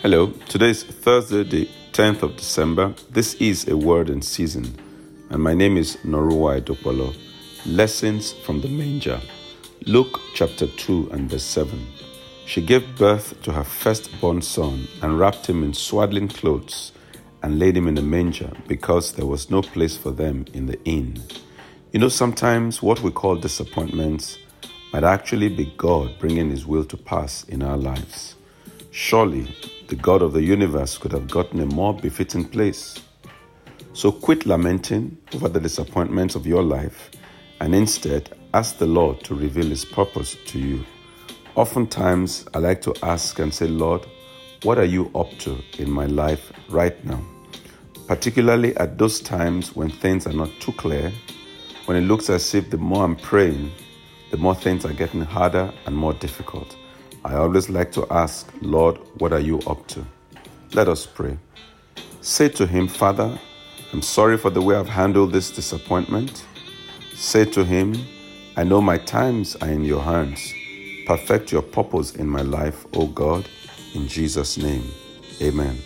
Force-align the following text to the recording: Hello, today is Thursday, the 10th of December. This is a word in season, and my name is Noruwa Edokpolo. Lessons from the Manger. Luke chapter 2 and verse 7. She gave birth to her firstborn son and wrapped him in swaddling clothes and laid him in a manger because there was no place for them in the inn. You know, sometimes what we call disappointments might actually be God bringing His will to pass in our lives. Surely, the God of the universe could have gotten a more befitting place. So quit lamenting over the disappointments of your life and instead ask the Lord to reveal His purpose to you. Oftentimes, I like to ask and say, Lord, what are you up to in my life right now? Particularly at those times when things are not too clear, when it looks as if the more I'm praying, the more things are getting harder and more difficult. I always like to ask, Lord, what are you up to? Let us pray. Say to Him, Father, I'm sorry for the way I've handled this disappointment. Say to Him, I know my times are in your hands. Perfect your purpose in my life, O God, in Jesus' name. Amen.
Hello, 0.00 0.28
today 0.48 0.70
is 0.70 0.84
Thursday, 0.84 1.42
the 1.42 1.68
10th 1.90 2.22
of 2.22 2.36
December. 2.36 2.94
This 3.10 3.34
is 3.34 3.66
a 3.66 3.76
word 3.76 4.10
in 4.10 4.22
season, 4.22 4.78
and 5.28 5.42
my 5.42 5.54
name 5.54 5.76
is 5.76 5.96
Noruwa 6.04 6.60
Edokpolo. 6.60 7.16
Lessons 7.66 8.32
from 8.32 8.60
the 8.60 8.68
Manger. 8.68 9.20
Luke 9.86 10.20
chapter 10.34 10.68
2 10.68 11.10
and 11.10 11.28
verse 11.28 11.42
7. 11.42 11.84
She 12.46 12.64
gave 12.64 12.96
birth 12.96 13.42
to 13.42 13.50
her 13.50 13.64
firstborn 13.64 14.40
son 14.40 14.86
and 15.02 15.18
wrapped 15.18 15.48
him 15.48 15.64
in 15.64 15.74
swaddling 15.74 16.28
clothes 16.28 16.92
and 17.42 17.58
laid 17.58 17.76
him 17.76 17.88
in 17.88 17.98
a 17.98 18.02
manger 18.02 18.52
because 18.68 19.14
there 19.14 19.26
was 19.26 19.50
no 19.50 19.62
place 19.62 19.96
for 19.96 20.12
them 20.12 20.44
in 20.54 20.66
the 20.66 20.80
inn. 20.84 21.20
You 21.90 21.98
know, 21.98 22.08
sometimes 22.08 22.80
what 22.80 23.00
we 23.00 23.10
call 23.10 23.34
disappointments 23.34 24.38
might 24.92 25.02
actually 25.02 25.48
be 25.48 25.74
God 25.76 26.20
bringing 26.20 26.50
His 26.50 26.64
will 26.64 26.84
to 26.84 26.96
pass 26.96 27.42
in 27.48 27.64
our 27.64 27.76
lives. 27.76 28.36
Surely, 28.92 29.54
the 29.88 29.96
God 29.96 30.20
of 30.20 30.34
the 30.34 30.42
universe 30.42 30.98
could 30.98 31.12
have 31.12 31.30
gotten 31.30 31.60
a 31.60 31.66
more 31.66 31.94
befitting 31.94 32.44
place. 32.44 33.00
So 33.94 34.12
quit 34.12 34.44
lamenting 34.44 35.16
over 35.34 35.48
the 35.48 35.60
disappointments 35.60 36.34
of 36.34 36.46
your 36.46 36.62
life 36.62 37.10
and 37.60 37.74
instead 37.74 38.36
ask 38.52 38.76
the 38.76 38.86
Lord 38.86 39.24
to 39.24 39.34
reveal 39.34 39.66
His 39.66 39.86
purpose 39.86 40.36
to 40.48 40.58
you. 40.58 40.84
Oftentimes, 41.54 42.46
I 42.52 42.58
like 42.58 42.82
to 42.82 42.94
ask 43.02 43.38
and 43.38 43.52
say, 43.52 43.66
Lord, 43.66 44.06
what 44.62 44.76
are 44.78 44.84
you 44.84 45.10
up 45.14 45.30
to 45.38 45.56
in 45.78 45.90
my 45.90 46.04
life 46.04 46.52
right 46.68 47.02
now? 47.06 47.22
Particularly 48.06 48.76
at 48.76 48.98
those 48.98 49.20
times 49.20 49.74
when 49.74 49.88
things 49.88 50.26
are 50.26 50.34
not 50.34 50.50
too 50.60 50.72
clear, 50.72 51.10
when 51.86 51.96
it 51.96 52.06
looks 52.06 52.28
as 52.28 52.54
if 52.54 52.68
the 52.68 52.76
more 52.76 53.04
I'm 53.04 53.16
praying, 53.16 53.72
the 54.30 54.36
more 54.36 54.54
things 54.54 54.84
are 54.84 54.92
getting 54.92 55.22
harder 55.22 55.72
and 55.86 55.96
more 55.96 56.12
difficult. 56.12 56.76
I 57.24 57.34
always 57.34 57.68
like 57.68 57.92
to 57.92 58.06
ask, 58.10 58.48
Lord, 58.60 58.98
what 59.18 59.32
are 59.32 59.40
you 59.40 59.58
up 59.60 59.86
to? 59.88 60.04
Let 60.72 60.88
us 60.88 61.06
pray. 61.06 61.38
Say 62.20 62.48
to 62.50 62.66
Him, 62.66 62.88
Father, 62.88 63.38
I'm 63.92 64.02
sorry 64.02 64.36
for 64.36 64.50
the 64.50 64.62
way 64.62 64.76
I've 64.76 64.88
handled 64.88 65.32
this 65.32 65.50
disappointment. 65.50 66.44
Say 67.14 67.44
to 67.46 67.64
Him, 67.64 67.96
I 68.56 68.64
know 68.64 68.80
my 68.80 68.98
times 68.98 69.56
are 69.56 69.68
in 69.68 69.84
your 69.84 70.02
hands. 70.02 70.52
Perfect 71.06 71.52
your 71.52 71.62
purpose 71.62 72.14
in 72.16 72.28
my 72.28 72.42
life, 72.42 72.86
O 72.94 73.06
God, 73.06 73.48
in 73.94 74.06
Jesus' 74.08 74.58
name. 74.58 74.84
Amen. 75.40 75.78